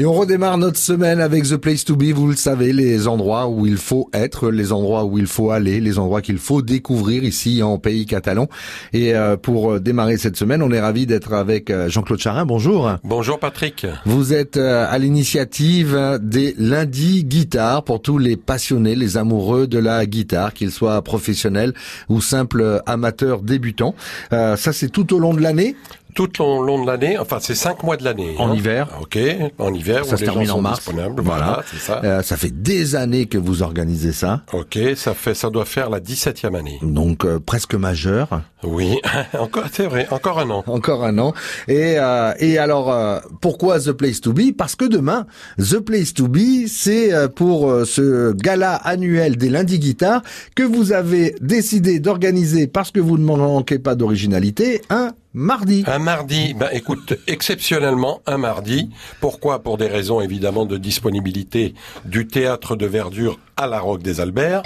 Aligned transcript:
Et 0.00 0.06
on 0.06 0.14
redémarre 0.14 0.56
notre 0.56 0.78
semaine 0.78 1.20
avec 1.20 1.44
The 1.44 1.58
Place 1.58 1.84
to 1.84 1.94
Be, 1.94 2.04
vous 2.04 2.28
le 2.28 2.34
savez, 2.34 2.72
les 2.72 3.06
endroits 3.06 3.48
où 3.48 3.66
il 3.66 3.76
faut 3.76 4.08
être, 4.14 4.50
les 4.50 4.72
endroits 4.72 5.04
où 5.04 5.18
il 5.18 5.26
faut 5.26 5.50
aller, 5.50 5.78
les 5.78 5.98
endroits 5.98 6.22
qu'il 6.22 6.38
faut 6.38 6.62
découvrir 6.62 7.22
ici 7.22 7.62
en 7.62 7.76
pays 7.76 8.06
catalan. 8.06 8.48
Et 8.94 9.14
euh, 9.14 9.36
pour 9.36 9.78
démarrer 9.78 10.16
cette 10.16 10.38
semaine, 10.38 10.62
on 10.62 10.70
est 10.70 10.80
ravi 10.80 11.04
d'être 11.04 11.34
avec 11.34 11.68
euh, 11.68 11.90
Jean-Claude 11.90 12.18
Charin. 12.18 12.46
Bonjour. 12.46 12.90
Bonjour 13.04 13.38
Patrick. 13.38 13.86
Vous 14.06 14.32
êtes 14.32 14.56
euh, 14.56 14.86
à 14.88 14.96
l'initiative 14.96 16.18
des 16.22 16.54
lundis 16.56 17.24
guitare 17.24 17.84
pour 17.84 18.00
tous 18.00 18.16
les 18.16 18.38
passionnés, 18.38 18.94
les 18.94 19.18
amoureux 19.18 19.66
de 19.66 19.78
la 19.78 20.06
guitare, 20.06 20.54
qu'ils 20.54 20.72
soient 20.72 21.02
professionnels 21.02 21.74
ou 22.08 22.22
simples 22.22 22.80
amateurs 22.86 23.42
débutants. 23.42 23.94
ça 24.30 24.72
c'est 24.72 24.88
tout 24.88 25.14
au 25.14 25.18
long 25.18 25.34
de 25.34 25.42
l'année 25.42 25.76
tout 26.14 26.42
au 26.42 26.62
long 26.62 26.82
de 26.82 26.86
l'année, 26.86 27.18
enfin 27.18 27.38
c'est 27.40 27.54
cinq 27.54 27.82
mois 27.82 27.96
de 27.96 28.04
l'année. 28.04 28.34
En 28.38 28.50
hein. 28.50 28.54
hiver. 28.54 28.88
Ok, 29.00 29.18
en 29.58 29.72
hiver. 29.72 30.04
Ça 30.04 30.16
se 30.16 30.24
termine 30.24 30.50
en 30.50 30.60
mars. 30.60 30.88
Voilà, 31.16 31.62
c'est 31.70 31.78
ça. 31.78 32.00
Euh, 32.04 32.22
ça 32.22 32.36
fait 32.36 32.50
des 32.50 32.96
années 32.96 33.26
que 33.26 33.38
vous 33.38 33.62
organisez 33.62 34.12
ça. 34.12 34.42
Ok, 34.52 34.78
ça 34.96 35.14
fait, 35.14 35.34
ça 35.34 35.50
doit 35.50 35.64
faire 35.64 35.90
la 35.90 36.00
17e 36.00 36.56
année. 36.56 36.78
Donc 36.82 37.24
euh, 37.24 37.38
presque 37.38 37.74
majeur. 37.74 38.42
Oui, 38.62 38.98
encore, 39.38 39.64
c'est 39.72 39.86
vrai, 39.86 40.06
encore 40.10 40.38
un 40.38 40.50
an. 40.50 40.64
Encore 40.66 41.04
un 41.04 41.18
an. 41.18 41.32
Et 41.68 41.98
euh, 41.98 42.32
et 42.38 42.58
alors 42.58 42.92
euh, 42.92 43.18
pourquoi 43.40 43.80
The 43.80 43.92
Place 43.92 44.20
to 44.20 44.32
Be? 44.32 44.54
Parce 44.56 44.76
que 44.76 44.84
demain, 44.84 45.26
The 45.58 45.78
Place 45.78 46.14
to 46.14 46.28
Be, 46.28 46.66
c'est 46.66 47.10
pour 47.34 47.72
ce 47.84 48.32
gala 48.32 48.74
annuel 48.74 49.36
des 49.36 49.48
lundis 49.48 49.78
guitares 49.78 50.22
que 50.54 50.62
vous 50.62 50.92
avez 50.92 51.34
décidé 51.40 52.00
d'organiser 52.00 52.66
parce 52.66 52.90
que 52.90 53.00
vous 53.00 53.18
ne 53.18 53.24
manquez 53.24 53.78
pas 53.78 53.94
d'originalité 53.94 54.82
un 54.90 55.12
mardi. 55.34 55.84
Un 55.86 55.98
mardi, 55.98 56.54
ben 56.54 56.68
écoute, 56.72 57.14
exceptionnellement 57.26 58.20
un 58.26 58.38
mardi. 58.38 58.90
Pourquoi? 59.20 59.62
Pour 59.62 59.78
des 59.78 59.86
raisons 59.86 60.20
évidemment 60.20 60.66
de 60.66 60.76
disponibilité 60.76 61.74
du 62.04 62.26
théâtre 62.26 62.76
de 62.76 62.86
verdure 62.86 63.38
à 63.56 63.66
la 63.66 63.80
Roque 63.80 64.02
des 64.02 64.20
Alberts. 64.20 64.62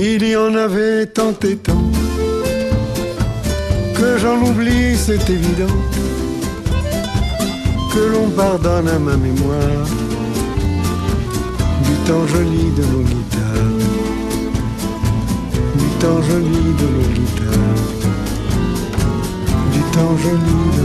Il 0.00 0.26
y 0.26 0.36
en 0.36 0.54
avait 0.54 1.06
tant 1.06 1.34
et 1.42 1.56
tant 1.56 1.82
que 3.98 4.18
j'en 4.18 4.40
oublie, 4.42 4.96
c'est 4.96 5.28
évident. 5.28 5.76
Que 7.92 8.12
l'on 8.12 8.30
pardonne 8.30 8.88
à 8.88 8.98
ma 8.98 9.16
mémoire 9.16 9.86
du 11.86 11.94
temps 12.06 12.26
joli 12.26 12.70
de 12.78 12.84
nos 12.92 13.04
guitares, 13.10 13.78
du 15.80 15.88
temps 16.00 16.22
joli 16.22 16.62
de 16.80 16.86
nos 16.96 17.08
guitares, 17.16 17.88
du 19.72 19.80
temps 19.94 20.16
joli. 20.22 20.77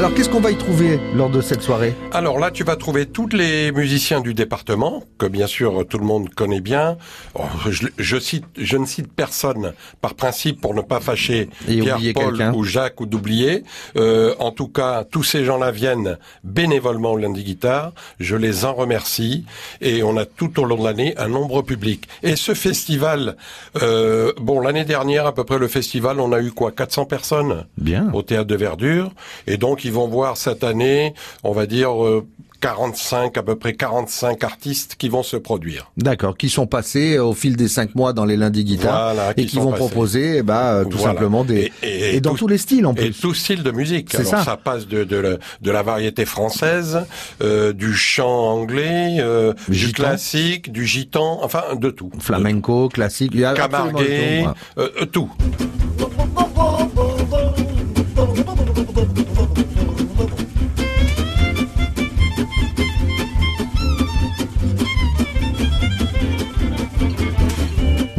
Alors 0.00 0.14
qu'est-ce 0.14 0.30
qu'on 0.30 0.40
va 0.40 0.50
y 0.50 0.56
trouver 0.56 0.98
lors 1.14 1.28
de 1.28 1.42
cette 1.42 1.60
soirée? 1.60 1.94
Alors 2.12 2.38
là, 2.38 2.50
tu 2.50 2.64
vas 2.64 2.76
trouver 2.76 3.04
tous 3.04 3.28
les 3.28 3.70
musiciens 3.70 4.22
du 4.22 4.32
département, 4.32 5.02
que 5.18 5.26
bien 5.26 5.46
sûr 5.46 5.84
tout 5.86 5.98
le 5.98 6.06
monde 6.06 6.30
connaît 6.30 6.62
bien. 6.62 6.96
Oh, 7.34 7.42
je, 7.68 8.18
cite, 8.18 8.46
je 8.56 8.78
ne 8.78 8.86
cite 8.86 9.12
personne 9.12 9.74
par 10.00 10.14
principe 10.14 10.58
pour 10.58 10.72
ne 10.72 10.80
pas 10.80 11.00
fâcher 11.00 11.50
Pierre, 11.66 11.98
Paul 12.14 12.40
ou 12.54 12.64
Jacques 12.64 12.98
ou 13.02 13.04
d'oublier. 13.04 13.62
Euh, 13.96 14.34
en 14.38 14.52
tout 14.52 14.68
cas, 14.68 15.04
tous 15.04 15.22
ces 15.22 15.44
gens-là 15.44 15.70
viennent 15.70 16.16
bénévolement 16.44 17.12
au 17.12 17.18
lundi 17.18 17.44
guitare. 17.44 17.92
Je 18.18 18.36
les 18.36 18.64
en 18.64 18.72
remercie 18.72 19.44
et 19.82 20.02
on 20.02 20.16
a 20.16 20.24
tout 20.24 20.60
au 20.60 20.64
long 20.64 20.78
de 20.78 20.84
l'année 20.84 21.12
un 21.18 21.28
nombre 21.28 21.60
public. 21.60 22.08
Et 22.22 22.36
ce 22.36 22.54
festival, 22.54 23.36
euh, 23.82 24.32
bon 24.40 24.60
l'année 24.60 24.86
dernière 24.86 25.26
à 25.26 25.34
peu 25.34 25.44
près 25.44 25.58
le 25.58 25.68
festival, 25.68 26.20
on 26.20 26.32
a 26.32 26.40
eu 26.40 26.52
quoi? 26.52 26.72
400 26.72 27.04
personnes 27.04 27.66
bien. 27.76 28.10
au 28.14 28.22
théâtre 28.22 28.46
de 28.46 28.56
Verdure 28.56 29.12
et 29.46 29.58
donc 29.58 29.84
vont 29.90 30.08
voir 30.08 30.36
cette 30.36 30.64
année, 30.64 31.14
on 31.44 31.52
va 31.52 31.66
dire, 31.66 31.90
45, 32.60 33.36
euh, 33.36 33.40
à 33.40 33.42
peu 33.42 33.56
près 33.56 33.74
45 33.74 34.44
artistes 34.44 34.96
qui 34.96 35.08
vont 35.08 35.22
se 35.22 35.36
produire. 35.36 35.90
D'accord, 35.96 36.36
qui 36.36 36.48
sont 36.48 36.66
passés 36.66 37.18
au 37.18 37.34
fil 37.34 37.56
des 37.56 37.68
cinq 37.68 37.94
mois 37.94 38.12
dans 38.12 38.24
les 38.24 38.36
lundis 38.36 38.64
guitares 38.64 39.14
et 39.36 39.46
qui, 39.46 39.58
vont 39.58 39.72
proposer 39.72 40.38
eh 40.38 40.42
ben, 40.42 40.54
euh, 40.54 40.84
tout 40.84 40.98
simplement 40.98 41.44
des... 41.44 41.72
Et, 41.82 42.20
dans 42.20 42.34
tous 42.34 42.48
les 42.48 42.58
styles 42.58 42.86
en 42.86 42.94
plus. 42.94 43.06
Et 43.06 43.10
tout 43.10 43.34
style 43.34 43.62
de 43.62 43.70
musique. 43.70 44.08
C'est 44.10 44.24
ça. 44.24 44.44
ça 44.44 44.56
passe 44.56 44.86
de, 44.86 45.04
de, 45.04 45.38
de, 45.60 45.70
la 45.70 45.82
variété 45.82 46.24
française, 46.24 47.00
euh, 47.42 47.72
du 47.72 47.94
chant 47.94 48.28
anglais, 48.28 49.16
euh, 49.20 49.54
du 49.68 49.92
classique, 49.92 50.72
du 50.72 50.86
gitan, 50.86 51.40
enfin 51.42 51.62
de 51.76 51.90
tout. 51.90 52.10
Flamenco, 52.18 52.88
classique, 52.88 53.32
il 53.34 53.40
y 53.40 53.44
a 53.44 53.54
tout. 55.12 55.30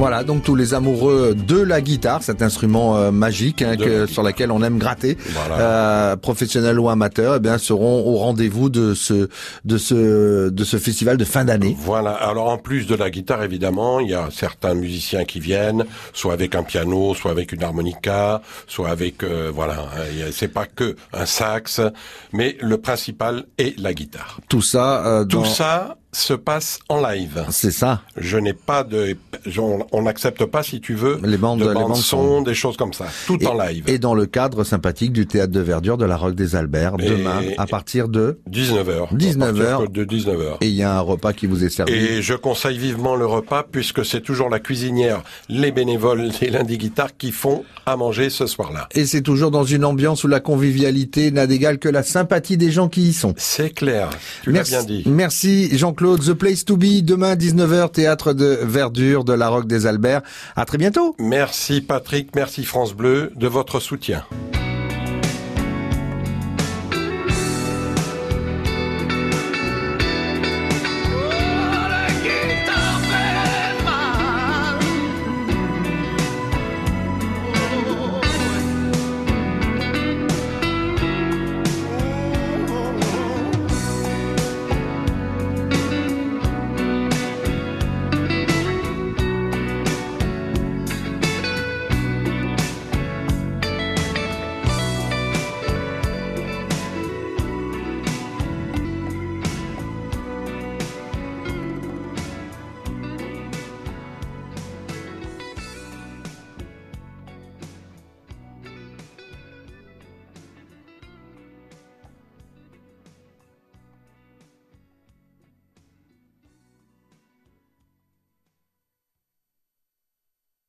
Voilà, 0.01 0.23
donc 0.23 0.41
tous 0.41 0.56
les 0.56 0.73
amoureux 0.73 1.35
de 1.35 1.62
la 1.62 1.79
guitare, 1.79 2.23
cet 2.23 2.41
instrument 2.41 2.97
euh, 2.97 3.12
magique 3.12 3.62
hein, 3.62 3.75
sur 4.07 4.23
lequel 4.23 4.50
on 4.50 4.63
aime 4.63 4.79
gratter, 4.79 5.16
euh, 5.51 6.16
professionnels 6.16 6.79
ou 6.79 6.89
amateurs, 6.89 7.35
eh 7.35 7.39
bien 7.39 7.59
seront 7.59 8.03
au 8.07 8.16
rendez-vous 8.16 8.72
de 8.72 8.95
ce 8.95 9.29
de 9.63 9.78
ce 9.78 10.50
de 10.50 10.63
ce 10.63 10.78
festival 10.78 11.17
de 11.17 11.23
fin 11.23 11.45
d'année. 11.45 11.78
Voilà. 11.78 12.13
Alors 12.13 12.50
en 12.50 12.57
plus 12.57 12.88
de 12.88 12.95
la 12.95 13.11
guitare, 13.11 13.44
évidemment, 13.44 14.00
il 14.00 14.09
y 14.09 14.16
a 14.16 14.29
certains 14.31 14.73
musiciens 14.73 15.23
qui 15.23 15.40
viennent, 15.40 15.85
soit 16.13 16.34
avec 16.34 16.56
un 16.56 16.63
piano, 16.63 17.13
soit 17.13 17.29
avec 17.29 17.51
une 17.51 17.61
harmonica, 17.61 18.41
soit 18.66 18.90
avec 18.90 19.22
euh, 19.22 19.51
voilà. 19.53 19.73
Hein, 19.95 20.31
c'est 20.31 20.51
pas 20.51 20.66
que 20.66 20.95
un 21.13 21.28
sax, 21.28 21.79
mais 22.34 22.57
le 22.59 22.78
principal 22.79 23.45
est 23.59 23.79
la 23.79 23.94
guitare. 23.94 24.40
Tout 24.50 24.63
ça. 24.63 25.06
Euh, 25.06 25.25
Tout 25.25 25.45
ça 25.45 25.95
se 26.13 26.33
passe 26.33 26.79
en 26.89 27.01
live. 27.01 27.45
C'est 27.49 27.72
ça. 27.72 28.01
Je 28.17 28.38
n'ai 28.38 28.53
pas 28.53 28.83
de, 28.83 29.16
on 29.91 30.01
n'accepte 30.01 30.45
pas 30.45 30.63
si 30.63 30.81
tu 30.81 30.94
veux 30.94 31.19
les 31.23 31.38
bandes, 31.38 31.61
de 31.61 31.67
les 31.67 31.73
bandes 31.73 31.95
son, 31.95 32.41
des 32.41 32.53
choses 32.53 32.77
comme 32.77 32.94
ça, 32.94 33.05
tout 33.25 33.44
en 33.45 33.53
live. 33.53 33.83
Et 33.88 33.97
dans 33.97 34.13
le 34.13 34.25
cadre 34.25 34.63
sympathique 34.63 35.13
du 35.13 35.25
théâtre 35.25 35.53
de 35.53 35.59
verdure 35.61 35.97
de 35.97 36.05
la 36.05 36.17
Roque 36.17 36.35
des 36.35 36.55
Alberts 36.55 36.97
demain 36.97 37.41
à 37.57 37.66
partir 37.66 38.09
de 38.09 38.39
19h. 38.49 39.16
19h. 39.16 39.91
De 39.91 40.03
19h. 40.03 40.57
Et 40.61 40.67
il 40.67 40.75
y 40.75 40.83
a 40.83 40.97
un 40.97 41.01
repas 41.01 41.33
qui 41.33 41.47
vous 41.47 41.63
est 41.63 41.69
servi. 41.69 41.94
Et 41.94 42.22
je 42.22 42.33
conseille 42.33 42.78
vivement 42.78 43.16
le 43.16 43.25
repas 43.25 43.66
puisque 43.69 44.05
c'est 44.05 44.22
toujours 44.22 44.49
la 44.49 44.59
cuisinière, 44.59 45.23
les 45.47 45.72
bénévoles, 45.72 46.29
les 46.41 46.49
lundis 46.49 46.78
guitares 46.78 47.16
qui 47.17 47.31
font 47.31 47.63
à 47.85 47.95
manger 47.95 48.29
ce 48.29 48.47
soir-là. 48.47 48.89
Et 48.93 49.05
c'est 49.05 49.22
toujours 49.22 49.51
dans 49.51 49.63
une 49.63 49.85
ambiance 49.85 50.23
où 50.23 50.28
la 50.28 50.39
convivialité 50.39 51.31
n'a 51.31 51.47
d'égal 51.47 51.79
que 51.79 51.89
la 51.89 52.03
sympathie 52.03 52.57
des 52.57 52.72
gens 52.72 52.89
qui 52.89 53.09
y 53.09 53.13
sont. 53.13 53.33
C'est 53.38 53.69
clair. 53.69 54.09
Tu 54.43 54.51
l'as 54.51 54.63
bien 54.63 54.83
dit. 54.83 55.03
Merci 55.05 55.69
Jean-Claude 55.78 56.00
Claude, 56.01 56.23
The 56.23 56.34
Place 56.34 56.66
to 56.66 56.78
Be, 56.78 57.03
demain 57.03 57.35
19h, 57.35 57.91
théâtre 57.91 58.34
de 58.34 58.57
verdure 58.63 59.23
de 59.23 59.34
la 59.34 59.50
Roque 59.50 59.67
des 59.67 59.85
Alberts. 59.85 60.23
À 60.56 60.66
très 60.66 60.79
bientôt. 60.79 61.16
Merci 61.19 61.79
Patrick, 61.79 62.35
merci 62.35 62.63
France 62.63 62.95
Bleu 62.95 63.31
de 63.35 63.47
votre 63.47 63.79
soutien. 63.79 64.25